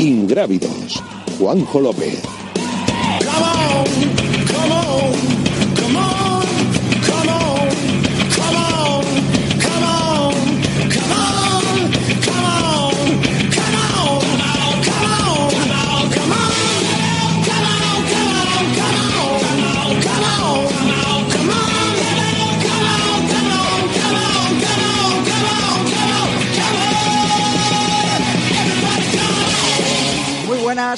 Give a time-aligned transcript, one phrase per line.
[0.00, 1.02] Ingrávidos,
[1.38, 2.22] Juanjo López.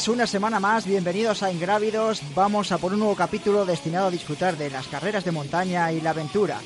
[0.08, 2.22] Una semana más, bienvenidos a Ingrávidos.
[2.34, 6.00] Vamos a por un nuevo capítulo destinado a disfrutar de las carreras de montaña y
[6.00, 6.58] la aventura.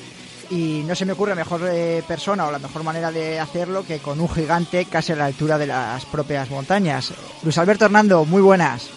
[0.49, 3.99] Y no se me ocurre mejor eh, persona o la mejor manera de hacerlo que
[3.99, 7.13] con un gigante casi a la altura de las propias montañas.
[7.43, 8.89] Luis Alberto Hernando, muy buenas.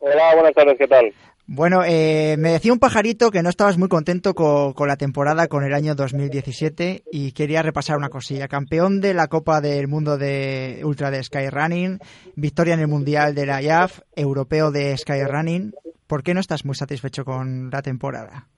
[0.00, 1.12] Hola, buenas tardes, ¿qué tal?
[1.48, 5.46] Bueno, eh, me decía un pajarito que no estabas muy contento co- con, la temporada,
[5.46, 8.48] con el año 2017, y quería repasar una cosilla.
[8.48, 12.00] Campeón de la Copa del Mundo de Ultra de Skyrunning,
[12.34, 15.72] victoria en el Mundial de la IAF, europeo de Skyrunning.
[16.08, 18.48] ¿Por qué no estás muy satisfecho con la temporada?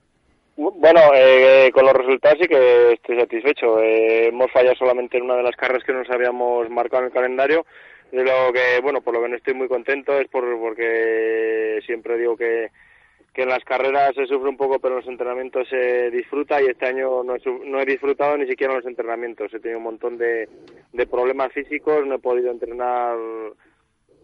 [0.57, 3.81] Bueno, eh, con los resultados sí que estoy satisfecho.
[3.81, 7.13] Eh, hemos fallado solamente en una de las carreras que nos habíamos marcado en el
[7.15, 7.65] calendario.
[8.13, 12.17] De lo que, bueno, por lo que no estoy muy contento es por, porque siempre
[12.17, 12.71] digo que,
[13.35, 16.67] que en las carreras se sufre un poco, pero en los entrenamientos se disfruta y
[16.67, 19.53] este año no he, no he disfrutado ni siquiera los entrenamientos.
[19.53, 20.49] He tenido un montón de,
[20.93, 23.17] de problemas físicos, no he podido entrenar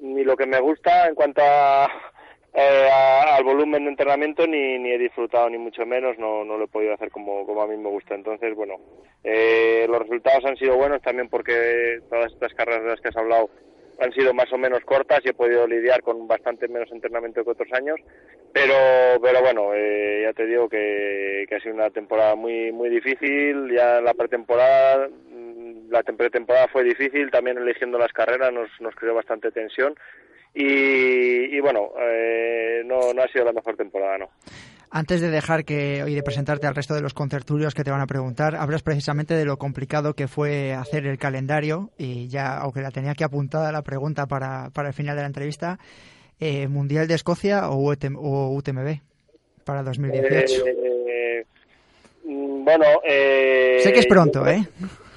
[0.00, 1.84] ni lo que me gusta en cuanto a,
[2.54, 6.56] eh, a- al volumen de entrenamiento ni, ni he disfrutado ni mucho menos no, no
[6.58, 8.74] lo he podido hacer como, como a mí me gusta entonces bueno
[9.22, 13.16] eh, los resultados han sido buenos también porque todas estas carreras de las que has
[13.16, 13.48] hablado
[14.00, 17.50] han sido más o menos cortas y he podido lidiar con bastante menos entrenamiento que
[17.50, 17.96] otros años
[18.52, 18.74] pero
[19.22, 24.00] pero bueno eh, ya te digo que, ha sido una temporada muy muy difícil ya
[24.00, 29.14] la pretemporada mm, la tem- pretemporada fue difícil también eligiendo las carreras nos, nos creó
[29.14, 29.94] bastante tensión
[30.56, 34.30] y, y bueno, eh, no, no ha sido la mejor temporada, ¿no?
[34.96, 38.00] Antes de dejar que y de presentarte al resto de los contertulios que te van
[38.00, 42.80] a preguntar, hablas precisamente de lo complicado que fue hacer el calendario y ya, aunque
[42.80, 45.80] la tenía que apuntada la pregunta para, para el final de la entrevista,
[46.38, 49.00] eh, ¿Mundial de Escocia o, UTM o UTMB
[49.64, 50.64] para 2018?
[50.64, 51.44] Eh,
[52.22, 54.64] mm, bueno, eh, sé que es pronto, ¿eh?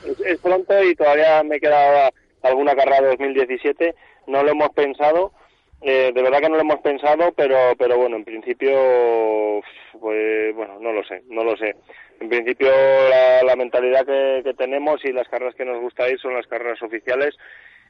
[0.08, 2.10] Es, es pronto y todavía me queda
[2.42, 3.94] alguna carrera de 2017.
[4.26, 5.34] No lo hemos pensado,
[5.82, 9.62] eh, de verdad que no lo hemos pensado, pero pero bueno, en principio,
[10.00, 11.76] pues bueno, no lo sé, no lo sé.
[12.20, 16.20] En principio la, la mentalidad que, que tenemos y las carreras que nos gusta ir
[16.20, 17.36] son las carreras oficiales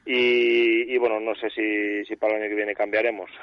[0.06, 3.30] y, y bueno, no sé si, si para el año que viene cambiaremos.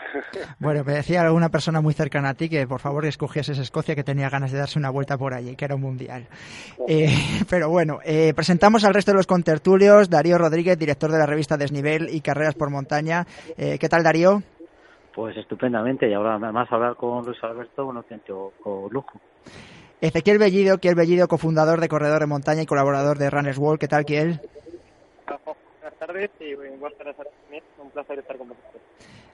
[0.60, 4.04] Bueno, me decía alguna persona muy cercana a ti que por favor escogieses Escocia que
[4.04, 6.28] tenía ganas de darse una vuelta por allí, que era un mundial.
[6.88, 7.08] Eh,
[7.50, 11.58] pero bueno, eh, presentamos al resto de los contertulios, Darío Rodríguez, director de la revista
[11.58, 13.26] Desnivel y Carreras por Montaña.
[13.58, 14.42] Eh, ¿Qué tal Darío?
[15.14, 18.54] Pues estupendamente, y ahora además hablar con Luis Alberto, un auténtico
[18.92, 19.20] lujo.
[20.02, 23.80] Ezequiel Bellido, Kiel Bellido, cofundador de Corredor de Montaña y colaborador de Runners World.
[23.80, 24.42] ¿Qué tal, Kiel?
[26.00, 27.64] Buenas tardes y buenas tardes a también.
[27.82, 28.82] Un placer estar con vosotros.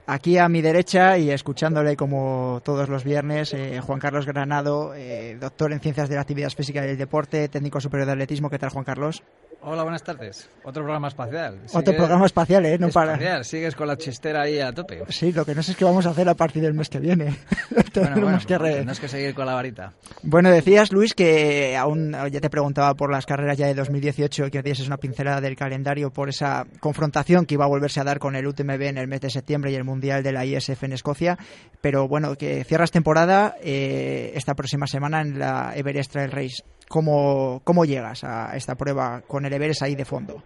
[0.06, 5.36] Aquí a mi derecha y escuchándole como todos los viernes, eh, Juan Carlos Granado, eh,
[5.40, 8.50] doctor en Ciencias de la Actividad Física y el Deporte, técnico superior de atletismo.
[8.50, 9.22] ¿Qué tal, Juan Carlos?
[9.64, 10.50] Hola, buenas tardes.
[10.64, 11.60] Otro programa espacial.
[11.72, 12.78] Otro programa espacial, ¿eh?
[12.78, 13.44] No para.
[13.44, 15.04] Sigues con la chistera ahí a tope.
[15.10, 16.98] Sí, lo que no sé es qué vamos a hacer a partir del mes que
[16.98, 17.36] viene.
[17.72, 19.92] Bueno, Tenemos bueno, que re- tendrás que seguir con la varita.
[20.22, 24.62] Bueno, decías, Luis, que aún ya te preguntaba por las carreras ya de 2018 que
[24.62, 28.34] dieses una pincelada del calendario por esa confrontación que iba a volverse a dar con
[28.36, 31.38] el UTMB en el mes de septiembre y el Mundial de la ISF en Escocia.
[31.80, 36.62] Pero bueno, que cierras temporada eh, esta próxima semana en la Everest Trail Race.
[36.92, 40.42] ¿Cómo, ¿Cómo llegas a esta prueba con el Everest ahí de fondo?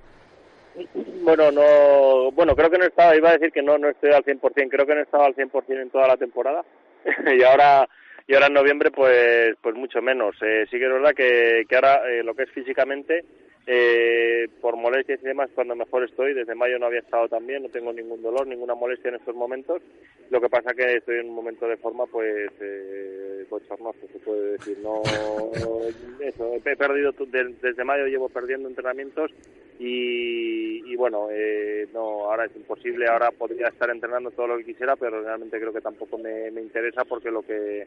[1.25, 4.23] Bueno, no, bueno, creo que no estaba, iba a decir que no, no estoy al
[4.23, 6.63] 100%, creo que no estaba al 100% en toda la temporada
[7.37, 7.89] y ahora
[8.29, 10.37] y ahora en noviembre pues pues mucho menos.
[10.41, 13.25] Eh, sí que es verdad que, que ahora eh, lo que es físicamente
[13.69, 16.35] Eh, por molestias y demás, cuando mejor estoy.
[16.35, 19.35] Desde mayo no había estado tan bien, no tengo ningún dolor, ninguna molestia en estos
[19.35, 19.83] momentos.
[20.31, 24.53] Lo que pasa que estoy en un momento de forma, pues, eh, bochornoso, se puede
[24.53, 24.79] decir.
[24.79, 25.03] No,
[26.21, 27.13] eso, he perdido,
[27.61, 29.33] desde mayo llevo perdiendo entrenamientos
[29.81, 33.09] y, y bueno, eh, no, ahora es imposible.
[33.09, 36.63] Ahora podría estar entrenando todo lo que quisiera, pero realmente creo que tampoco me, me
[36.63, 37.87] interesa porque lo que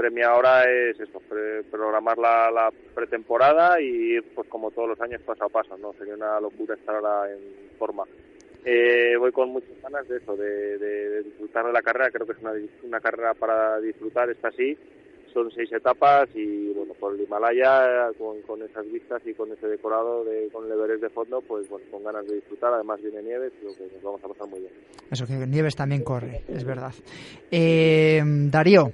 [0.00, 1.20] premia ahora es esto,
[1.70, 5.92] programar la, la, pretemporada y ir pues como todos los años paso a paso, ¿no?
[5.92, 8.04] Sería una locura estar ahora en forma.
[8.64, 12.38] Eh, voy con muchas ganas de eso, de, disfrutar de la carrera, creo que es
[12.38, 12.52] una,
[12.82, 14.76] una carrera para disfrutar, está así,
[15.34, 19.66] son seis etapas y bueno, por el Himalaya, con, con esas vistas y con ese
[19.66, 23.22] decorado, de, con el Everest de fondo, pues bueno, con ganas de disfrutar, además viene
[23.22, 24.72] nieve, creo que nos vamos a pasar muy bien.
[25.10, 26.92] Eso que Nieves también corre, es verdad.
[27.50, 28.92] Eh, Darío,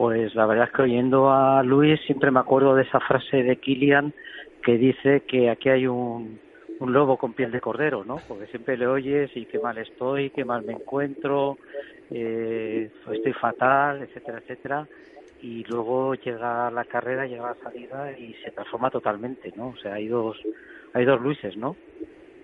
[0.00, 3.56] pues la verdad es que oyendo a Luis siempre me acuerdo de esa frase de
[3.56, 4.14] Kilian
[4.64, 6.40] que dice que aquí hay un,
[6.80, 8.16] lobo con piel de cordero, ¿no?
[8.26, 11.58] Porque siempre le oyes y qué mal estoy, qué mal me encuentro,
[12.10, 14.88] eh, estoy fatal, etcétera, etcétera.
[15.42, 19.68] Y luego llega la carrera, llega la salida y se transforma totalmente, ¿no?
[19.68, 20.38] O sea, hay dos,
[20.94, 21.76] hay dos Luises, ¿no?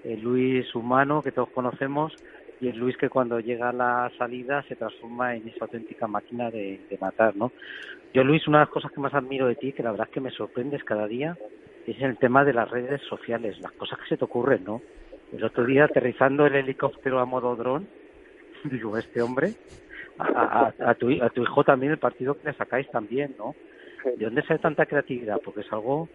[0.05, 2.12] El Luis humano que todos conocemos
[2.61, 6.50] y el Luis que cuando llega a la salida se transforma en esa auténtica máquina
[6.50, 7.53] de, matar, ¿no?
[8.14, 10.14] Yo, Luis, una de las cosas que más admiro de ti, que la verdad es
[10.14, 11.37] que me sorprendes cada día,
[11.87, 14.81] es el tema de las redes sociales, las cosas que se te ocurren, ¿no?
[15.32, 17.87] El otro día aterrizando el helicóptero a modo dron,
[18.64, 19.53] digo, este hombre,
[20.19, 23.55] a, a, tu, a tu hijo también el partido que le sacáis también, ¿no?
[24.05, 25.41] ¿De dónde sale tanta creatividad?
[25.44, 26.08] Porque es algo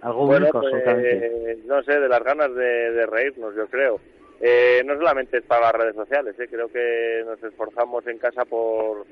[0.00, 4.00] algo único, pues, no sé, de las ganas de, de reírnos, yo creo.
[4.40, 8.44] Eh, no solamente es para las redes sociales, eh, creo que nos esforzamos en casa
[8.44, 9.06] por,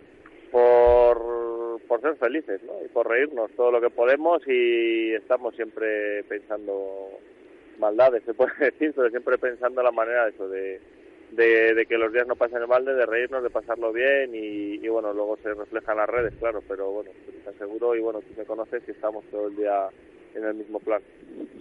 [0.50, 7.08] por, por ser felices y por reírnos todo lo que podemos y estamos siempre pensando
[7.78, 10.80] maldades, se puede decir, pero siempre pensando la manera de eso, de,
[11.30, 14.88] de, que los días no pasen el balde, de reírnos, de pasarlo bien y, y,
[14.88, 17.10] bueno, luego se refleja en las redes, claro, pero bueno,
[17.44, 19.88] te aseguro y bueno, tú me conoces y estamos todo el día
[20.34, 21.00] en el mismo plan.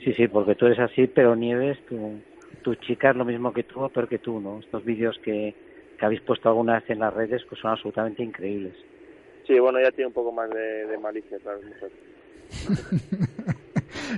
[0.04, 2.20] Sí, sí, porque tú eres así, pero Nieves, tú
[2.62, 4.60] tu chica es lo mismo que tú, pero que tú, ¿no?
[4.60, 5.56] Estos vídeos que,
[5.98, 8.74] que habéis puesto alguna vez en las redes pues son absolutamente increíbles.
[9.48, 11.60] Sí, bueno, ya tiene un poco más de, malicia, claro,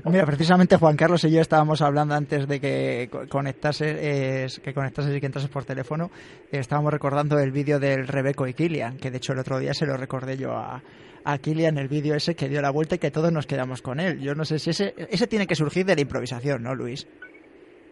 [0.05, 5.19] Mira, precisamente Juan Carlos y yo estábamos hablando antes de que conectase, que conectases y
[5.19, 6.09] que entrases por teléfono.
[6.51, 9.85] estábamos recordando el vídeo del Rebeco y Kilian, que de hecho el otro día se
[9.85, 10.81] lo recordé yo a,
[11.23, 13.99] a Kilian, el vídeo ese que dio la vuelta y que todos nos quedamos con
[13.99, 14.19] él.
[14.19, 17.07] Yo no sé si ese, ese tiene que surgir de la improvisación, ¿no, Luis?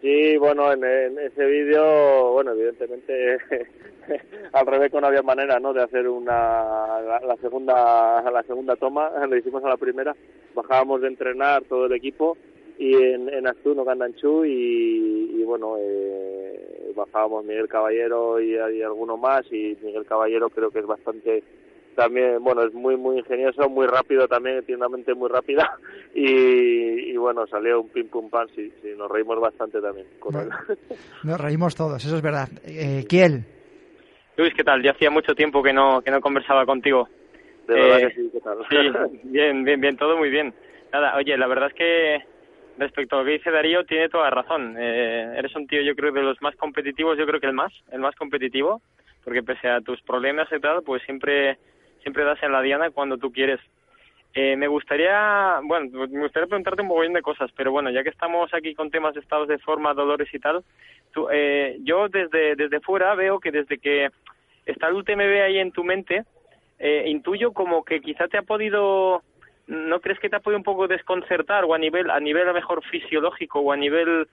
[0.02, 3.38] Sí, bueno, en, ese vídeo, bueno, evidentemente
[4.52, 5.72] al revés no había manera, ¿no?
[5.72, 10.16] De hacer una la, segunda la segunda toma, lo hicimos a la primera,
[10.56, 12.36] bajábamos de entrenar todo el equipo
[12.78, 19.16] y en, en Astuno, Gandanchú y, y bueno, eh, bajábamos Miguel Caballero y, y alguno
[19.16, 21.44] más y Miguel Caballero creo que es bastante
[21.94, 25.78] también, bueno, es muy, muy ingenioso, muy rápido también, tiene una mente muy rápida
[26.14, 30.48] y, bueno, salió un pim pum pam, sí, sí, nos reímos bastante también con él.
[31.24, 32.48] Nos reímos todos, eso es verdad.
[32.64, 33.46] Eh, ¿Quién?
[34.36, 34.82] Luis, ¿qué tal?
[34.82, 37.08] Ya hacía mucho tiempo que no, que no conversaba contigo.
[37.68, 38.58] De verdad que eh, sí, ¿qué tal?
[38.68, 40.52] Sí, bien, bien, bien, todo muy bien.
[40.92, 42.18] Nada, oye, la verdad es que
[42.78, 44.76] respecto a lo que dice Darío, tiene toda razón.
[44.78, 47.72] Eh, eres un tío, yo creo, de los más competitivos, yo creo que el más,
[47.90, 48.82] el más competitivo,
[49.24, 51.58] porque pese a tus problemas y tal, pues siempre
[52.02, 53.60] siempre das en la diana cuando tú quieres.
[54.34, 58.08] Eh, me gustaría, bueno, me gustaría preguntarte un montón de cosas, pero bueno, ya que
[58.08, 60.64] estamos aquí con temas de estados de forma, dolores y tal,
[61.12, 64.10] tú, eh, yo desde, desde fuera veo que desde que
[64.64, 66.24] está el UTMB ahí en tu mente,
[66.78, 69.22] eh, intuyo como que quizá te ha podido,
[69.66, 72.54] ¿no crees que te ha podido un poco desconcertar o a nivel, a nivel a
[72.54, 74.28] mejor fisiológico o a nivel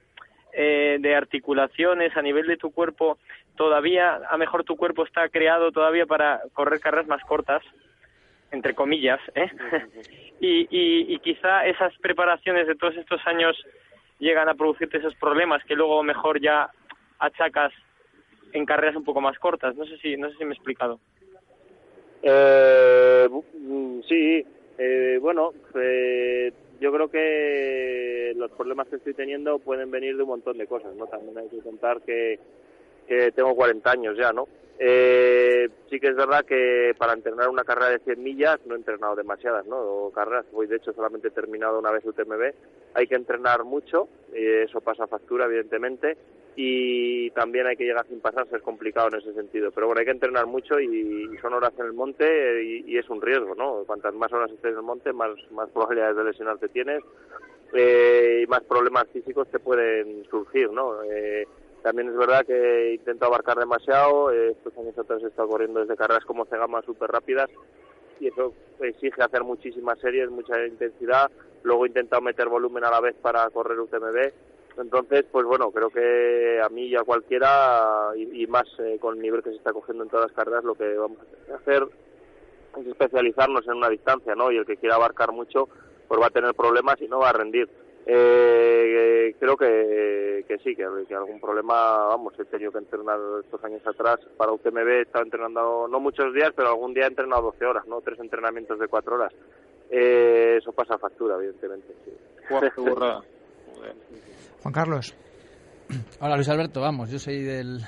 [0.52, 3.18] eh, de articulaciones, a nivel de tu cuerpo,
[3.56, 7.62] todavía, a mejor tu cuerpo está creado todavía para correr carreras más cortas,
[8.50, 9.50] entre comillas, ¿eh?
[10.40, 13.56] y, y, quizá esas preparaciones de todos estos años
[14.18, 16.70] llegan a producirte esos problemas que luego mejor ya
[17.18, 17.72] achacas
[18.52, 19.76] en carreras un poco más cortas.
[19.76, 21.00] No sé si, no sé si me he explicado.
[22.22, 24.44] Eh, mm, sí,
[24.78, 30.30] eh, bueno, eh, yo creo que los problemas que estoy teniendo pueden venir de un
[30.30, 31.06] montón de cosas, ¿no?
[31.06, 32.38] También hay que contar que,
[33.06, 34.48] que tengo 40 años ya, ¿no?
[34.82, 38.78] Eh, sí que es verdad que para entrenar una carrera de 100 millas no he
[38.78, 39.76] entrenado demasiadas, ¿no?
[39.76, 42.54] O carreras, hoy de hecho solamente he terminado una vez UTMB.
[42.94, 46.16] Hay que entrenar mucho, y eso pasa factura, evidentemente.
[46.56, 49.70] y también hay que llegar sin pasarse, es complicado en ese sentido.
[49.70, 53.20] Pero bueno, hay que entrenar mucho y, son horas en el monte y, es un
[53.20, 53.84] riesgo, ¿no?
[53.86, 57.02] Cuantas más horas estés en el monte, más, más probabilidades de lesionarte tienes
[57.72, 61.02] eh, y más problemas físicos te pueden surgir, ¿no?
[61.04, 61.46] Eh,
[61.82, 66.24] también es verdad que intento abarcar demasiado, estos años atrás he estado corriendo desde carreras
[66.24, 67.48] como Cegama súper rápidas
[68.18, 71.30] y eso exige hacer muchísimas series, mucha intensidad,
[71.62, 74.32] luego he intentado meter volumen a la vez para correr UTMB
[74.80, 79.22] entonces, pues bueno, creo que a mí y a cualquiera, y, más eh, con el
[79.22, 81.18] nivel que se está cogiendo en todas las carreras, lo que vamos
[81.50, 81.86] a hacer
[82.78, 84.50] es especializarnos en una distancia, ¿no?
[84.50, 85.68] Y el que quiera abarcar mucho,
[86.08, 87.68] pues va a tener problemas y no va a rendir.
[88.06, 93.62] Eh, creo que, que sí, que, que, algún problema, vamos, he tenido que entrenar estos
[93.62, 97.42] años atrás para UTMB, he estado entrenando no muchos días, pero algún día he entrenado
[97.42, 98.00] 12 horas, ¿no?
[98.00, 99.32] Tres entrenamientos de 4 horas.
[99.90, 101.94] Eh, eso pasa factura, evidentemente.
[102.04, 102.12] Sí.
[104.62, 105.14] Juan Carlos.
[106.20, 107.80] Hola Luis Alberto, vamos, yo soy del,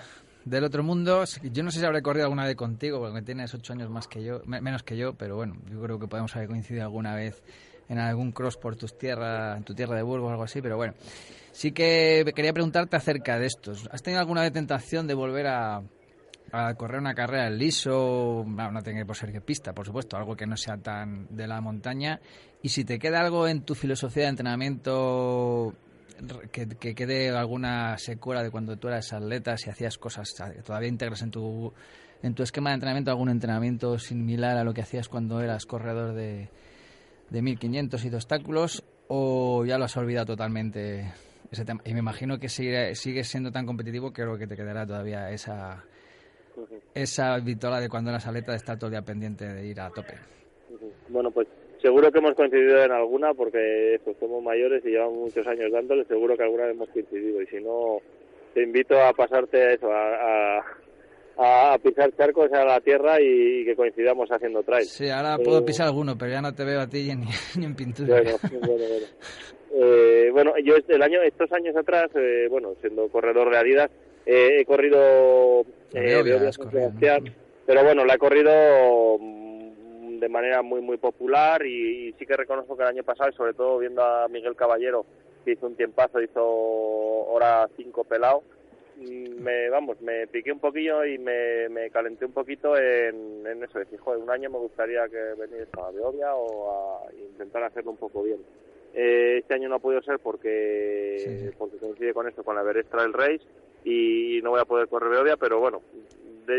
[0.44, 1.22] del otro mundo.
[1.42, 4.24] Yo no sé si habré corrido alguna vez contigo, porque tienes ocho años más que
[4.24, 7.42] yo, menos que yo, pero bueno, yo creo que podemos haber coincidido alguna vez
[7.92, 10.76] en algún cross por tus tierras, en tu tierra de Burgos o algo así, pero
[10.76, 10.94] bueno.
[11.52, 13.86] Sí que quería preguntarte acerca de estos.
[13.92, 15.82] ¿Has tenido alguna tentación de volver a,
[16.78, 18.44] correr una carrera en liso?
[18.46, 21.60] No, no tiene ser que pista, por supuesto, algo que no sea tan de la
[21.60, 22.18] montaña.
[22.62, 25.74] Y si te queda algo en tu filosofía de entrenamiento
[26.50, 30.32] que, quede alguna secuela de cuando tú eras atleta, si hacías cosas,
[30.64, 31.74] todavía integras en tu
[32.42, 36.48] esquema de entrenamiento algún entrenamiento similar a lo que hacías cuando eras corredor de,
[37.32, 41.12] de 1500 y de obstáculos, o ya lo has olvidado totalmente
[41.50, 41.80] ese tema.
[41.84, 45.30] Y me imagino que sigue, sigues siendo tan competitivo que creo que te quedará todavía
[45.30, 45.82] esa,
[46.94, 49.90] esa victoria de cuando eras atleta de estar todo el día pendiente de ir a
[49.90, 50.14] tope.
[51.08, 51.48] Bueno, pues
[51.80, 56.04] seguro que hemos coincidido en alguna porque pues, somos mayores y llevamos muchos años dándole,
[56.04, 57.98] seguro que alguna vez hemos coincidido y si no
[58.54, 60.64] te invito a pasarte a eso, a, a,
[61.82, 64.84] pisar charcos a la tierra y, que coincidamos haciendo trail.
[64.84, 67.10] Sí, ahora puedo eh, pisar alguno, pero ya no te veo a ti
[67.56, 68.22] ni, en pintura.
[68.22, 69.06] Bueno, bueno, bueno.
[69.74, 73.90] Eh, bueno, yo este, el año, estos años atrás, eh, bueno, siendo corredor de Adidas,
[74.26, 76.50] he corrido eh,
[77.66, 78.52] pero bueno, la he corrido
[79.20, 83.78] de manera muy muy popular y, sí que reconozco que el año pasado, sobre todo
[83.78, 85.04] viendo a Miguel Caballero,
[85.44, 88.61] que hizo un tiempazo, hizo hora 5 pelado, mm,
[89.40, 93.78] me, vamos, me piqué un poquillo y me, me calenté un poquito en, en eso,
[93.78, 97.96] decir, joder, un año me gustaría que veniera a Beovia o a intentar hacerlo un
[97.96, 98.40] poco bien.
[98.94, 102.90] Eh, este año no ha podido ser porque, porque coincide con esto, con la Everest
[102.90, 103.42] Trail Race
[103.84, 105.82] y no voy a poder correr Beovia, pero bueno,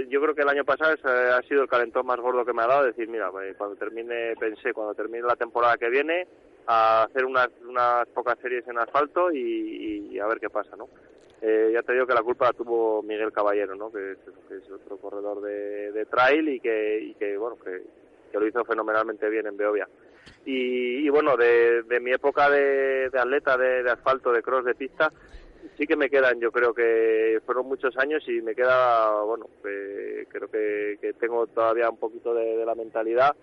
[0.09, 2.67] yo creo que el año pasado ha sido el calentón más gordo que me ha
[2.67, 6.27] dado, decir, mira, pues, cuando termine, pensé, cuando termine la temporada que viene,
[6.67, 10.88] a hacer unas, unas pocas series en asfalto y, a ver qué pasa, ¿no?
[11.45, 13.91] Eh, ya te digo que la culpa la tuvo Miguel Caballero, ¿no?
[13.91, 17.81] Que es, otro corredor de, trail y que, y que bueno, que,
[18.39, 19.88] lo hizo fenomenalmente bien en Beovia.
[20.45, 25.12] Y, bueno, de, mi época de, atleta de, de asfalto, de cross, de pista,
[25.77, 30.47] sí que me quedan, yo creo que fueron muchos años y me queda, bueno, creo
[30.50, 33.35] que, que, tengo todavía un poquito de, la mentalidad.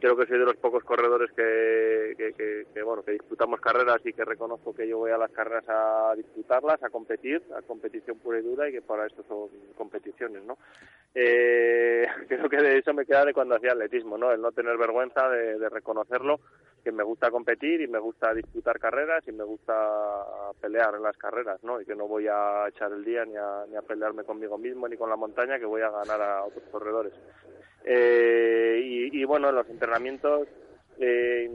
[0.00, 4.74] Creo que soy de los pocos corredores que, bueno, que disputamos carreras y que reconozco
[4.74, 8.68] que yo voy a las carreras a disputarlas, a competir, a competición pura y dura
[8.68, 10.56] y que para esto son competiciones, ¿no?
[11.14, 14.30] Eh, creo que de eso me queda de cuando hacía atletismo, ¿no?
[14.30, 16.40] El no tener vergüenza de, de reconocerlo
[16.84, 19.74] que me gusta competir y me gusta disputar carreras y me gusta
[20.60, 21.80] pelear en las carreras, ¿no?
[21.80, 24.88] Y que no voy a echar el día ni a, ni a pelearme conmigo mismo
[24.88, 27.12] ni con la montaña, que voy a ganar a otros corredores.
[27.84, 28.80] Eh,
[29.12, 30.48] y, bueno, en los entrenamientos
[30.98, 31.50] eh,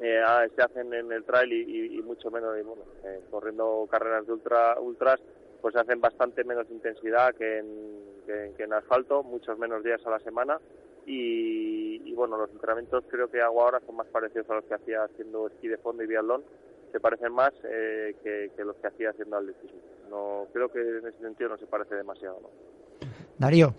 [0.00, 2.82] eh, ah, se hacen en el trail y, mucho menos, y bueno,
[3.30, 5.20] corriendo carreras de ultra, ultras,
[5.62, 10.10] pues se hacen bastante menos intensidad que en, que en asfalto, muchos menos días a
[10.10, 10.58] la semana
[11.06, 15.04] y, bueno, los entrenamientos creo que hago ahora son más parecidos a los que hacía
[15.04, 16.42] haciendo esquí de fondo y biatlón,
[16.90, 19.78] se parecen más eh, que, los que hacía haciendo atletismo.
[20.10, 22.40] No, creo que en ese sentido no se parece demasiado.
[22.40, 22.48] ¿no?
[23.38, 23.74] Darío.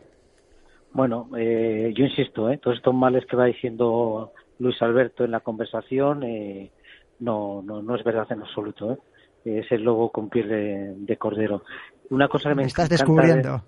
[0.96, 2.58] Bueno, eh, yo insisto, ¿eh?
[2.58, 6.72] todos estos males que va diciendo Luis Alberto en la conversación eh,
[7.20, 8.94] no, no, no es verdad en absoluto.
[8.94, 8.98] ¿eh?
[9.44, 11.64] Es el lobo con piel de, cordero.
[12.12, 13.62] Una cosa que me, estás descubriendo.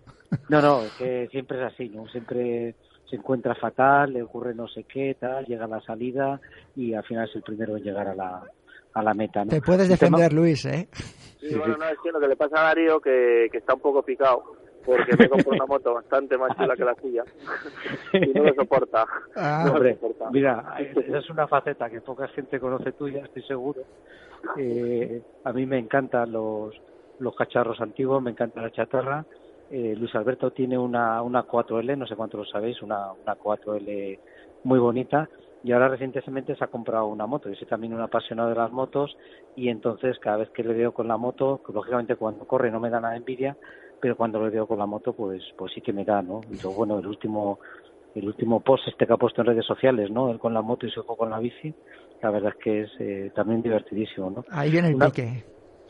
[0.47, 2.07] No, no, que siempre es así, ¿no?
[2.07, 2.75] Siempre
[3.09, 6.39] se encuentra fatal, le ocurre no sé qué, tal, llega a la salida
[6.77, 8.41] y al final es el primero en llegar a la,
[8.93, 9.43] a la meta.
[9.43, 9.51] ¿no?
[9.51, 10.87] Te puedes defender, Luis, ¿eh?
[11.41, 13.81] Sí, bueno, no, es que lo que le pasa a Darío que, que está un
[13.81, 14.56] poco picado
[14.87, 17.23] porque me compró una moto bastante más chula que la suya
[18.13, 19.05] y no lo soporta.
[19.35, 19.97] Ah, hombre,
[20.31, 23.81] mira, esa es una faceta que poca gente conoce tuya, estoy seguro.
[24.57, 26.73] Eh, a mí me encantan los
[27.19, 29.25] los cacharros antiguos, me encanta la chatarra.
[29.69, 34.19] Eh, Luis Alberto tiene una, una 4L, no sé cuánto lo sabéis, una, una 4L
[34.63, 35.27] muy bonita
[35.63, 37.49] y ahora recientemente se ha comprado una moto.
[37.49, 39.17] Yo soy también un apasionado de las motos
[39.55, 42.89] y entonces cada vez que le veo con la moto, lógicamente cuando corre no me
[42.89, 43.57] da nada envidia,
[43.99, 46.41] pero cuando le veo con la moto pues pues sí que me da, ¿no?
[46.51, 47.59] Y bueno, el último
[48.15, 50.31] el último post este que ha puesto en redes sociales, ¿no?
[50.31, 51.73] Él con la moto y su hijo con la bici,
[52.21, 54.45] la verdad es que es eh, también divertidísimo, ¿no?
[54.49, 55.43] Ahí viene el pique.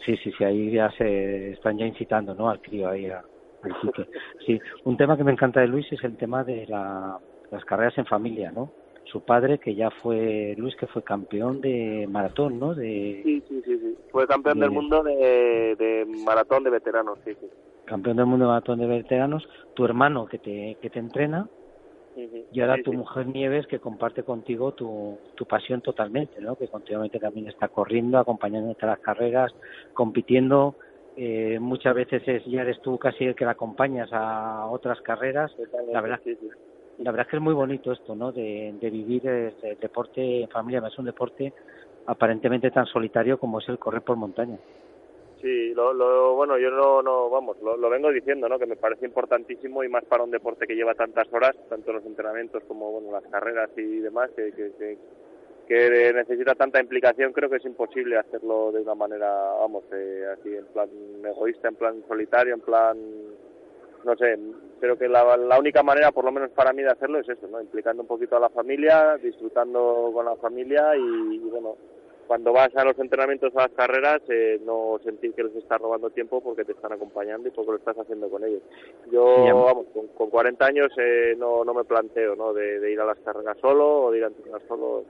[0.06, 2.50] Sí, sí, sí, ahí ya se están ya incitando, ¿no?
[2.50, 3.24] Al crío ahí a,
[3.64, 4.06] al pique.
[4.46, 7.18] Sí, un tema que me encanta de Luis es el tema de la,
[7.52, 8.72] las carreras en familia, ¿no?
[9.06, 12.76] Su padre, que ya fue, Luis, que fue campeón de maratón, ¿no?
[12.76, 13.96] De, sí, sí, sí, sí.
[14.12, 17.48] Fue campeón del mundo de, de maratón de veteranos, sí, sí.
[17.88, 19.48] Campeón del mundo de maratón de veteranos.
[19.74, 21.48] Tu hermano, que te, que te entrena,
[22.52, 26.56] y ahora tu mujer Nieves que comparte contigo tu, tu pasión totalmente, ¿no?
[26.56, 29.54] Que continuamente también está corriendo, acompañándote a las carreras,
[29.94, 30.76] compitiendo.
[31.16, 35.52] Eh, muchas veces es, ya eres tú casi el que la acompañas a otras carreras.
[35.92, 36.20] La verdad,
[36.98, 38.32] la verdad es que es muy bonito esto, ¿no?
[38.32, 40.82] De, de vivir el, deporte en familia.
[40.88, 41.54] Es un deporte
[42.08, 44.58] aparentemente tan solitario como es el correr por montaña.
[45.42, 48.58] Sí, lo, lo, bueno, yo no, no vamos, lo, vengo diciendo, ¿no?
[48.58, 52.04] Que me parece importantísimo y más para un deporte que lleva tantas horas, tanto los
[52.06, 54.98] entrenamientos como, bueno, las carreras y demás, que, que,
[55.68, 59.30] que, necesita tanta implicación, creo que es imposible hacerlo de una manera,
[59.60, 60.90] vamos, eh, así en plan
[61.24, 62.98] egoísta, en plan solitario, en plan,
[64.04, 64.40] no sé,
[64.80, 67.48] creo que la, la única manera, por lo menos para mí, de hacerlo es eso.
[67.62, 71.76] Implicando un poquito a la familia, disfrutando con la familia y bueno,
[72.28, 75.80] cuando vas a los entrenamientos o a las carreras, eh, no sentir que les estás
[75.80, 78.62] robando tiempo porque te están acompañando y porque lo estás haciendo con ellos.
[79.12, 79.26] Yo,
[79.64, 82.54] vamos, con, con 40 años eh, no, no me planteo ¿no?
[82.54, 85.06] De, de, ir a las carreras solo o de ir a entrenar solo,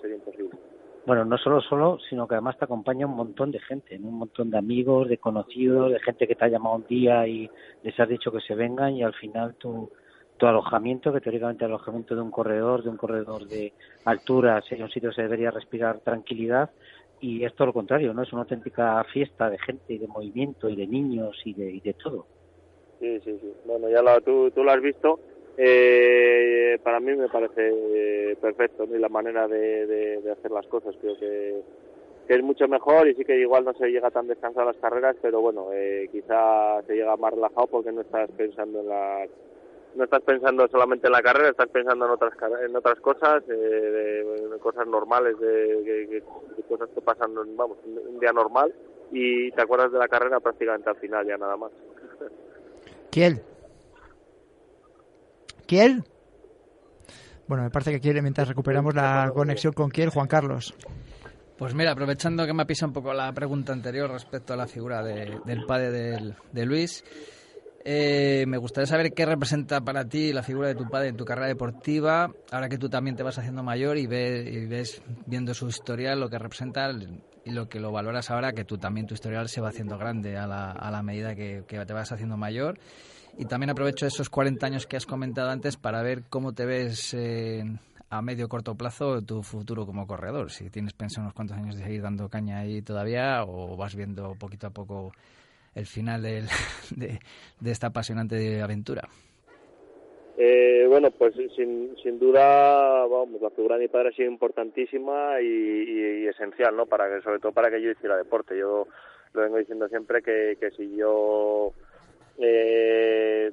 [0.00, 0.56] sería imposible.
[1.06, 4.50] Bueno, no solo solo, sino que además te acompaña un montón de gente, un montón
[4.50, 7.48] de amigos, de conocidos, de gente que te ha llamado un día y
[7.82, 9.88] les has dicho que se vengan y al final tú
[10.36, 13.72] tu alojamiento, que teóricamente el alojamiento de un corredor, de un corredor de
[14.04, 16.70] altura, sería un sitio que se debería respirar tranquilidad,
[17.20, 18.22] y es todo lo contrario, ¿no?
[18.22, 21.80] Es una auténtica fiesta de gente y de movimiento y de niños y de, y
[21.80, 22.26] de todo.
[23.00, 23.52] Sí, sí, sí.
[23.64, 25.18] Bueno, ya lo, tú, tú lo has visto.
[25.56, 28.98] Eh, para mí me parece perfecto ¿no?
[28.98, 30.94] la manera de, de, de, hacer las cosas.
[31.00, 31.62] Creo que,
[32.28, 34.80] que, es mucho mejor y sí que igual no se llega tan descansado a las
[34.80, 39.30] carreras, pero bueno, eh, quizá se llega más relajado porque no estás pensando en las
[39.96, 42.32] no estás pensando solamente en la carrera, estás pensando en otras
[42.66, 46.22] en otras cosas, eh, de, cosas normales, de, de,
[46.68, 48.72] cosas que pasan, vamos, un día normal
[49.12, 51.70] y te acuerdas de la carrera prácticamente al final ya nada más.
[53.10, 53.42] ¿Quién?
[55.66, 56.04] ¿Quién?
[57.48, 60.74] Bueno, me parece que quiere mientras recuperamos la conexión con quién, Juan Carlos.
[61.56, 64.66] Pues mira, aprovechando que me ha pisado un poco la pregunta anterior respecto a la
[64.66, 67.02] figura de, del padre del, de Luis,
[67.88, 71.24] eh, me gustaría saber qué representa para ti la figura de tu padre en tu
[71.24, 76.18] carrera deportiva, ahora que tú también te vas haciendo mayor y ves, viendo su historial,
[76.18, 76.90] lo que representa
[77.44, 80.36] y lo que lo valoras ahora, que tú también tu historial se va haciendo grande
[80.36, 82.76] a la, medida que, que, te vas haciendo mayor.
[83.38, 87.14] Y también aprovecho esos 40 años que has comentado antes para ver cómo te ves
[87.14, 87.62] eh,
[88.10, 90.50] a medio corto plazo tu futuro como corredor.
[90.50, 94.34] Si tienes pensado unos cuantos años de seguir dando caña ahí todavía o vas viendo
[94.34, 95.12] poquito a poco
[95.76, 96.42] el final de,
[97.60, 99.08] de, esta apasionante aventura?
[100.38, 105.40] Eh, bueno, pues sin, sin duda, vamos, la figura de mi padre ha sido importantísima
[105.40, 106.86] y, esencial, ¿no?
[106.86, 108.58] Para que, sobre todo para que yo hiciera deporte.
[108.58, 108.86] Yo
[109.32, 111.72] lo vengo diciendo siempre que, que si yo
[112.38, 113.52] eh,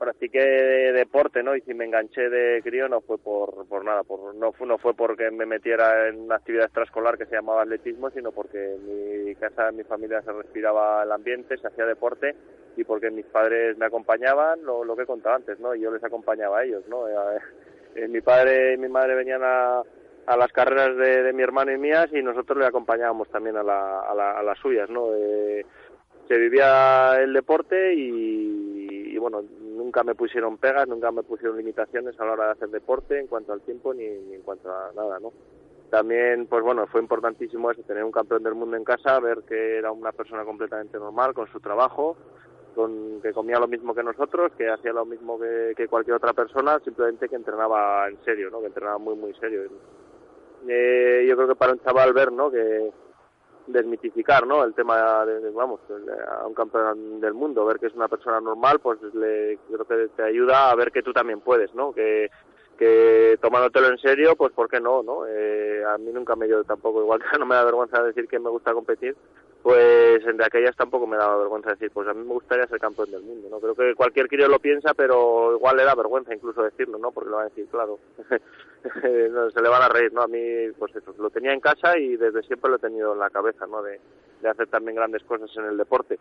[0.00, 1.54] practiqué deporte, ¿no?
[1.54, 4.78] Y si me enganché de crío no fue por, por nada, por, no, fue, no
[4.78, 9.26] fue porque me metiera en una actividad extraescolar que se llamaba atletismo, sino porque en
[9.26, 12.34] mi casa, en mi familia se respiraba el ambiente, se hacía deporte
[12.78, 15.74] y porque mis padres me acompañaban, lo, lo que he contado antes, ¿no?
[15.74, 17.06] Y yo les acompañaba a ellos, ¿no?
[17.06, 19.82] Eh, mi padre y mi madre venían a,
[20.26, 23.62] a las carreras de, de, mi hermano y mías y nosotros le acompañábamos también a,
[23.62, 25.12] la, a, la, a las suyas, ¿no?
[25.14, 25.66] Eh,
[26.30, 29.42] se vivía el deporte y, y, bueno,
[29.80, 33.26] nunca me pusieron pegas, nunca me pusieron limitaciones a la hora de hacer deporte en
[33.26, 35.32] cuanto al tiempo ni, ni en cuanto a nada, ¿no?
[35.88, 39.78] También, pues bueno, fue importantísimo eso, tener un campeón del mundo en casa, ver que
[39.78, 42.16] era una persona completamente normal con su trabajo,
[42.74, 46.34] con, que comía lo mismo que nosotros, que hacía lo mismo que, que cualquier otra
[46.34, 48.60] persona, simplemente que entrenaba en serio, ¿no?
[48.60, 49.62] Que entrenaba muy, muy serio.
[50.68, 52.50] Eh, yo creo que para un chaval ver, ¿no?
[52.50, 52.92] Que,
[53.72, 55.80] desmitificar no el tema de, vamos
[56.28, 60.08] a un campeón del mundo ver que es una persona normal pues le creo que
[60.16, 62.30] te ayuda a ver que tú también puedes no que
[62.78, 66.64] que tomándotelo en serio pues por qué no no eh, a mí nunca me dio
[66.64, 69.16] tampoco igual que no me da vergüenza decir que me gusta competir
[69.62, 73.10] pues de aquellas tampoco me daba vergüenza decir, pues a mí me gustaría ser campeón
[73.10, 73.60] del mundo, ¿no?
[73.60, 77.10] Creo que cualquier crío lo piensa, pero igual le da vergüenza incluso decirlo, ¿no?
[77.12, 77.98] Porque lo va a decir, claro,
[79.02, 80.22] se le van a reír, ¿no?
[80.22, 83.18] A mí, pues eso, lo tenía en casa y desde siempre lo he tenido en
[83.18, 83.82] la cabeza, ¿no?
[83.82, 84.00] De,
[84.40, 86.18] de hacer también grandes cosas en el deporte.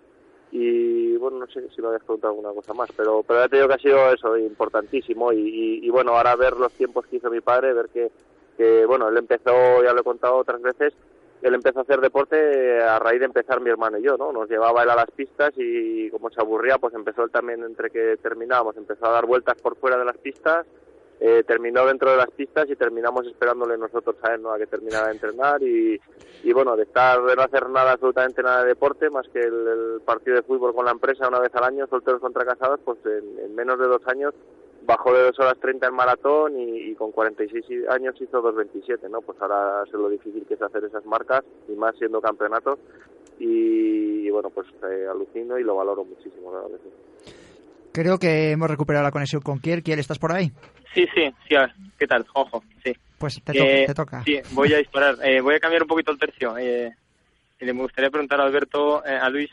[0.52, 3.58] Y bueno, no sé si me habías preguntado alguna cosa más, pero, pero ya te
[3.58, 5.32] digo que ha sido eso, importantísimo.
[5.32, 8.12] Y, y, bueno, ahora ver los tiempos que hizo mi padre, ver que,
[8.58, 10.94] que, bueno, él empezó, ya lo he contado otras veces,
[11.42, 14.32] él empezó a hacer deporte a raíz de empezar mi hermano y yo, ¿no?
[14.32, 17.90] Nos llevaba él a las pistas y como se aburría, pues empezó él también entre
[17.90, 20.66] que terminábamos, empezó a dar vueltas por fuera de las pistas,
[21.22, 24.52] eh, terminó dentro de las pistas y terminamos esperándole nosotros a él, ¿no?
[24.52, 26.00] A que terminara de entrenar y,
[26.44, 30.02] y bueno, de estar, de no hacer nada, absolutamente nada de deporte, más que el,
[30.06, 33.56] partido de fútbol con la empresa una vez al año, solteros contra casados, pues en
[33.56, 34.34] menos de dos años
[34.90, 39.22] bajó de 2 horas 30 en maratón y, con 46 años hizo 2.27, ¿no?
[39.22, 42.80] Pues ahora sé lo difícil que es hacer esas marcas y más siendo campeonato
[43.38, 46.80] y, bueno, pues eh, alucino y lo valoro muchísimo, la verdad.
[47.92, 49.84] Creo que hemos recuperado la conexión con Kier.
[49.84, 50.52] Kier, ¿estás por ahí?
[50.94, 51.56] Sí, sí, sí.
[51.98, 52.26] ¿Qué tal?
[52.34, 52.92] Ojo, sí.
[53.20, 54.24] Pues te, toca.
[54.24, 55.16] Sí, voy a disparar.
[55.24, 56.58] Eh, voy a cambiar un poquito el tercio.
[56.58, 56.92] Eh,
[57.62, 59.50] me gustaría preguntar a Alberto, eh, a Luis,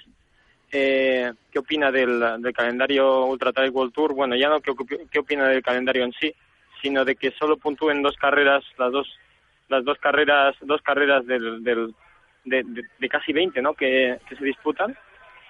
[0.72, 4.14] eh, qué opina del, del, calendario Ultra Trail World Tour.
[4.14, 4.72] Bueno, ya no qué,
[5.10, 6.34] qué, opina del calendario en sí,
[6.82, 9.18] sino de que solo puntúen dos carreras, las dos
[9.68, 11.94] las dos carreras dos carreras del, del
[12.44, 12.64] de,
[12.98, 13.74] de, casi 20 ¿no?
[13.74, 14.96] que, se disputan.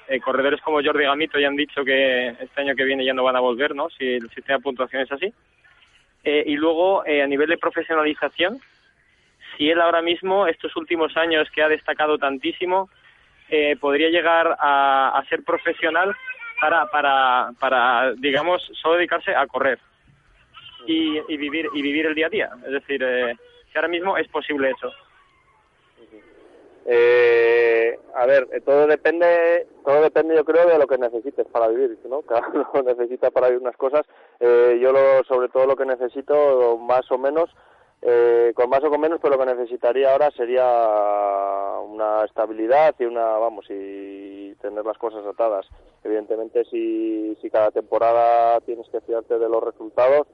[0.09, 3.25] Eh, corredores como Jordi Gamito ya han dicho que este año que viene ya no
[3.25, 3.91] van a volver, ¿no?
[3.91, 5.33] si el sistema de puntuación es así.
[6.25, 8.61] Eh, y luego, eh, a nivel de profesionalización,
[9.57, 12.89] si él ahora mismo, estos últimos años que ha destacado tantísimo,
[13.49, 16.15] eh, podría llegar a, ser profesional
[16.61, 19.79] para, para, para, digamos, solo dedicarse a correr
[20.87, 22.51] y, y vivir y vivir el día a día.
[22.65, 23.37] Es decir, eh,
[23.73, 24.93] que ahora mismo es posible eso.
[26.89, 31.67] Eh, a ver, eh, todo depende, todo depende, yo creo, de lo que necesites para
[31.67, 32.23] vivir, ¿no?
[32.29, 34.07] Cada uno necesita para vivir unas cosas.
[34.39, 37.51] Eh, yo, lo, sobre todo, lo que necesito, más o menos,
[38.09, 40.65] eh, con más o con menos, pero lo que necesitaría ahora sería
[41.85, 45.67] una estabilidad y una, vamos, y tener las cosas atadas.
[46.05, 50.29] Evidentemente, si, si cada temporada tienes que fiarte de los resultados,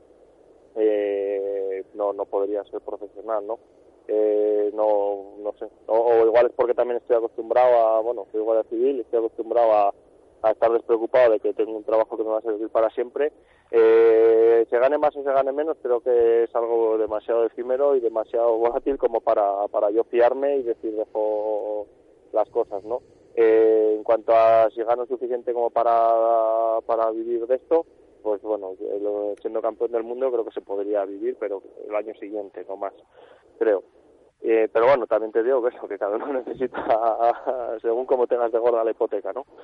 [0.77, 3.59] eh, no, no podría ser profesional, ¿no?
[4.07, 5.67] Eh, no, no sé.
[5.87, 9.95] O, igual es porque también estoy acostumbrado a, bueno, soy guardia civil, estoy acostumbrado
[10.43, 13.33] a estar despreocupado de que tengo un trabajo que me va a servir para siempre.
[13.75, 18.01] Eh, se gane más o se gane menos, creo que es algo demasiado efímero y
[18.01, 21.87] demasiado volátil como para, para yo fiarme y decir dejo
[22.33, 23.01] las cosas, ¿no?
[23.35, 27.87] Eh, en cuanto a si gano suficiente como para, para vivir de esto,
[28.23, 28.75] pues bueno,
[29.41, 32.93] siendo campeón del mundo creo que se podría vivir, pero el año siguiente, no más,
[33.59, 33.83] creo.
[34.45, 38.51] Eh, pero bueno, también te digo que eso, que cada uno necesita, según como tengas
[38.51, 39.45] de gorda la hipoteca, ¿no?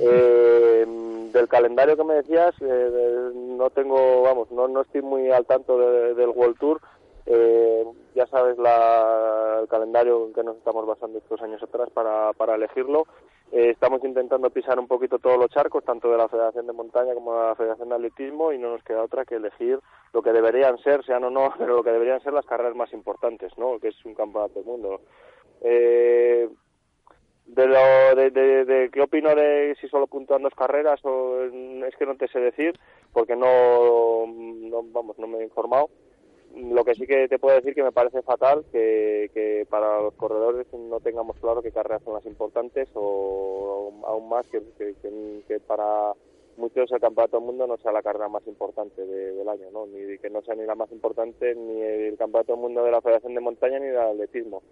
[0.00, 0.86] Eh,
[1.32, 5.78] del calendario que me decías, eh, no tengo, vamos, no, no estoy muy al tanto
[5.78, 6.80] del World Tour.
[7.26, 12.32] Eh, ya sabes la, el calendario en que nos estamos basando estos años atrás para,
[12.32, 13.06] para elegirlo.
[13.52, 17.12] Eh, estamos intentando pisar un poquito todos los charcos, tanto de la Federación de Montaña
[17.12, 19.78] como de la Federación de Atletismo, y no nos queda otra que elegir
[20.14, 22.90] lo que deberían ser, sean o no, pero lo que deberían ser las carreras más
[22.94, 23.78] importantes, ¿no?
[23.78, 25.02] Que es un campeonato del mundo.
[25.60, 26.48] Eh,
[27.44, 28.30] de, lo, de,
[28.64, 32.40] de, qué opino de si solo puntúan dos carreras o es que no te sé
[32.40, 32.78] decir
[33.12, 35.90] porque no, no vamos no me he informado
[36.56, 40.66] lo que sí que te puedo decir que me parece fatal que, para los corredores
[40.72, 46.12] no tengamos claro qué carreras son las importantes o aún más que, que, para
[46.56, 49.86] muchos el campeonato del mundo no sea la carrera más importante del año, ¿no?
[49.86, 53.00] Ni que no sea ni la más importante ni el campeonato del mundo de la
[53.00, 54.62] Federación de Montaña ni del atletismo.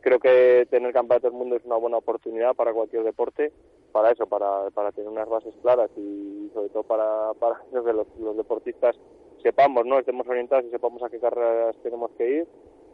[0.00, 3.52] Creo que tener campeonato del mundo es una buena oportunidad para cualquier deporte,
[3.92, 8.36] para eso, para, para tener unas bases claras y sobre todo para, para los, los
[8.36, 8.96] deportistas
[9.42, 9.98] sepamos, ¿no?
[9.98, 12.48] Estemos orientados y sepamos a qué carreras tenemos que ir.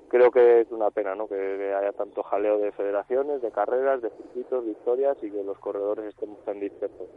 [0.08, 1.26] Creo que es una pena, ¿no?
[1.26, 5.58] Que haya tanto jaleo de federaciones, de carreras, de circuitos, de historias y que los
[5.58, 7.08] corredores estemos tan dispersos,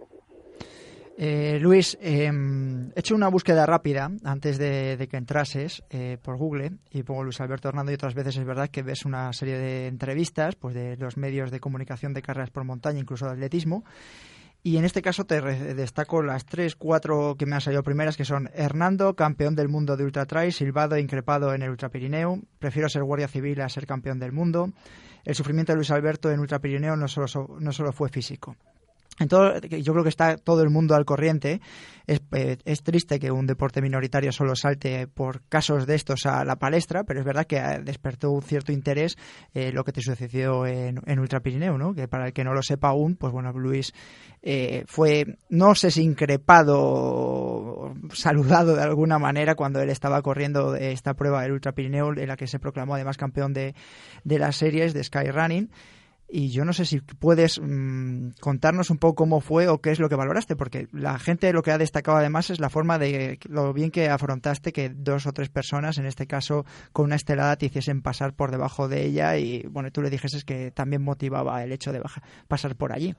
[1.19, 6.73] eh, Luis, em, he hecho una búsqueda rápida antes de, que entrases eh, por Google
[6.91, 9.87] y pongo Luis Alberto Hernando y otras veces es verdad que ves una serie de
[9.87, 13.83] entrevistas pues de los medios de comunicación de carreras por montaña, incluso de atletismo,
[14.67, 18.25] y en este caso te destaco las tres, cuatro que me han salido primeras, que
[18.25, 22.41] son Hernando, campeón del mundo de Ultra Trail, silbado e increpado en el Ultra Pirineo,
[22.59, 24.73] prefiero ser guardia civil a ser campeón del mundo,
[25.23, 27.27] el sufrimiento de Luis Alberto en Ultra Pirineo no solo,
[27.61, 28.57] no solo fue físico.
[29.19, 31.59] Entonces, yo creo que está todo el mundo al corriente.
[32.05, 36.45] Es, eh, es, triste que un deporte minoritario solo salte por casos de estos a
[36.45, 39.17] la palestra, pero es verdad que eh, despertó un cierto interés
[39.53, 41.93] eh, lo que te sucedió en, en, Ultra Pirineo, ¿no?
[41.93, 43.93] Que para el que no lo sepa aún, pues bueno, Luis
[44.41, 51.15] eh, fue, no sé si increpado, saludado de alguna manera cuando él estaba corriendo esta
[51.15, 53.75] prueba del Ultra Pirineo, en la que se proclamó además campeón de,
[54.23, 55.69] de las series de Skyrunning.
[56.29, 59.99] Y yo no sé si puedes mmm, contarnos un poco cómo fue o qué es
[59.99, 63.39] lo que valoraste, porque la gente lo que ha destacado además es la forma de
[63.47, 67.55] lo bien que afrontaste que dos o tres personas, en este caso con una estelada,
[67.55, 71.63] te hiciesen pasar por debajo de ella y bueno, tú le dijeses que también motivaba
[71.63, 73.15] el hecho de bajar, pasar por allí.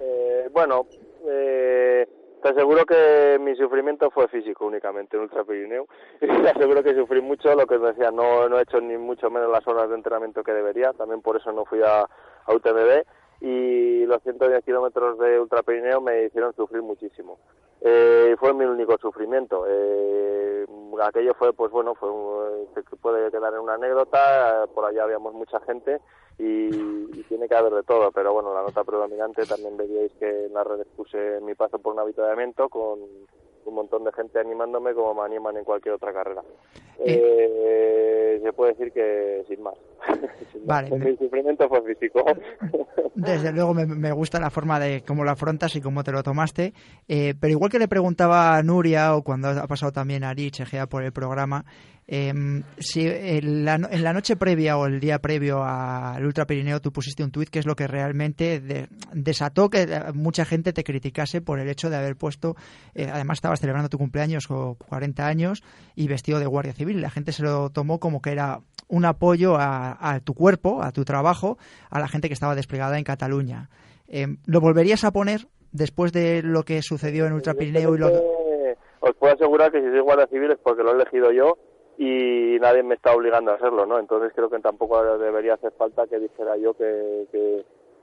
[0.00, 0.86] Eh, bueno,
[1.28, 2.06] eh,
[2.42, 5.86] te aseguro que mi sufrimiento fue físico únicamente en Ultra Pirineo.
[6.20, 8.98] Y te aseguro que sufrí mucho, lo que os decía, no, no he hecho ni
[8.98, 12.52] mucho menos las horas de entrenamiento que debería, también por eso no fui a, a
[12.52, 13.04] UTMB
[13.40, 17.38] y los 110 kilómetros de Ultra Pirineo me hicieron sufrir muchísimo.
[17.80, 19.64] Eh, fue mi único sufrimiento.
[19.68, 20.64] Eh,
[21.02, 25.34] aquello fue, pues bueno, fue un, se puede quedar en una anécdota, por allá habíamos
[25.34, 26.00] mucha gente
[26.38, 30.46] y, y, tiene que haber de todo, pero bueno, la nota predominante también veríais que
[30.46, 33.00] en las redes puse mi paso por un avituallamiento con
[33.64, 36.42] un montón de gente animándome como me animan en cualquier otra carrera.
[36.98, 39.74] Eh, se puede decir que sin más.
[40.66, 40.90] vale.
[40.98, 42.24] Mi sufrimiento fue físico.
[43.14, 46.22] Desde luego me, me, gusta la forma de cómo lo afrontas y cómo te lo
[46.22, 46.72] tomaste,
[47.08, 50.60] eh, pero igual que le preguntaba a Nuria o cuando ha pasado también a Rich
[50.60, 51.64] Egea por el programa,
[52.08, 52.32] eh,
[52.78, 56.92] si en la, en la, noche previa o el día previo al Ultra Pirineo tú
[56.92, 61.40] pusiste un tuit que es lo que realmente de, desató que mucha gente te criticase
[61.40, 62.56] por el hecho de haber puesto,
[62.94, 65.62] eh, además estabas celebrando tu cumpleaños o 40 años
[65.94, 69.56] y vestido de guardia civil, la gente se lo tomó como que era un apoyo
[69.56, 71.58] a, a tu cuerpo, a tu trabajo,
[71.90, 73.68] a la gente que estaba desplegada en Cataluña.
[74.08, 78.08] Eh, ¿Lo volverías a poner después de lo que sucedió en Ultra Pirineo y lo
[79.00, 81.56] Os puedo asegurar que si soy guardia civil es porque lo he elegido yo
[81.98, 83.98] y nadie me está obligando a hacerlo, ¿no?
[83.98, 87.26] Entonces creo que tampoco debería hacer falta que dijera yo que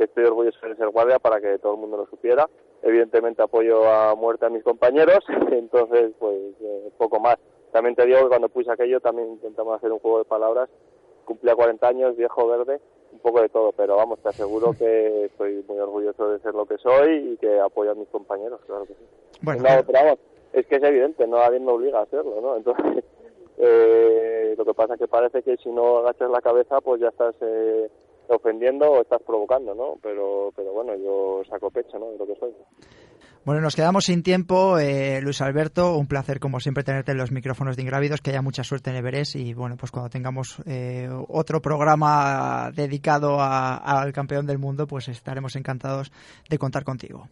[0.04, 2.48] estoy orgulloso de ser guardia para que todo el mundo lo supiera.
[2.82, 5.20] Evidentemente apoyo a muerte a mis compañeros,
[5.52, 7.38] entonces pues eh, poco más.
[7.72, 10.70] También te digo que cuando puse aquello también intentamos hacer un juego de palabras.
[11.30, 12.82] Cumplía 40 años, viejo verde,
[13.14, 16.66] un poco de todo, pero vamos, te aseguro que estoy muy orgulloso de ser lo
[16.66, 19.06] que soy y que apoyo a mis compañeros, claro que sí.
[19.44, 20.20] Bueno, no, pero vamos,
[20.54, 22.58] es que es evidente, no nadie me obliga a hacerlo, ¿no?
[22.58, 23.04] Entonces,
[23.60, 27.10] eh, lo que pasa es que parece que si no agachas la cabeza, pues ya
[27.10, 27.92] estás eh,
[28.30, 29.98] ofendiendo o estás provocando, ¿no?
[30.02, 32.10] Pero, pero bueno, yo saco pecho, ¿no?
[32.10, 32.56] De lo que soy.
[33.46, 34.78] Bueno, nos quedamos sin tiempo.
[34.78, 38.42] Eh, Luis Alberto, un placer como siempre tenerte en los micrófonos de Ingrávidos, que haya
[38.42, 44.12] mucha suerte en Everest y bueno, pues cuando tengamos eh, otro programa dedicado a, al
[44.14, 46.12] campeón del mundo, pues estaremos encantados
[46.50, 47.28] de contar contigo.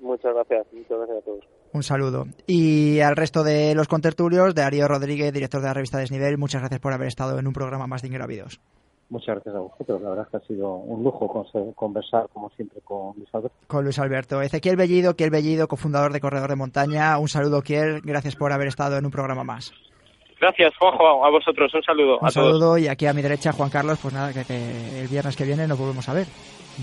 [0.00, 1.44] Muchas gracias, muchas gracias a todos.
[1.72, 2.26] Un saludo.
[2.46, 6.62] Y al resto de los contertulios, de Darío Rodríguez, director de la revista Desnivel, muchas
[6.62, 8.60] gracias por haber estado en un programa más de Ingrávidos.
[9.10, 10.00] Muchas gracias a vosotros.
[10.00, 11.28] La verdad es que ha sido un lujo
[11.74, 13.56] conversar, como siempre, con Luis Alberto.
[13.66, 14.40] Con Luis Alberto.
[14.40, 17.18] Ezequiel Bellido, Kiel Bellido, cofundador de Corredor de Montaña.
[17.18, 18.02] Un saludo, Kiel.
[18.02, 19.72] Gracias por haber estado en un programa más.
[20.40, 21.24] Gracias, Juanjo.
[21.24, 21.72] A vosotros.
[21.74, 22.18] Un saludo.
[22.18, 22.58] Un a saludo.
[22.58, 22.80] Todos.
[22.80, 23.98] Y aquí a mi derecha, Juan Carlos.
[24.00, 26.26] Pues nada, que, que el viernes que viene nos volvemos a ver.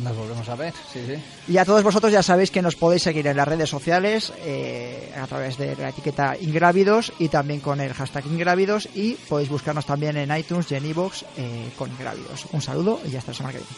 [0.04, 1.16] Nos volvemos a ver, sí, sí.
[1.52, 5.12] Y a todos vosotros ya sabéis que nos podéis seguir en las redes sociales eh,
[5.20, 9.86] a través de la etiqueta Ingrávidos y también con el hashtag Ingrávidos y podéis buscarnos
[9.86, 12.46] también en iTunes y en iVoox eh, con Ingrávidos.
[12.52, 13.74] Un saludo y hasta la semana que viene.